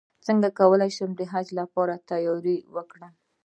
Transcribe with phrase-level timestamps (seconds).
[0.27, 3.13] څنګه کولی شم د حج لپاره تیاری وکړم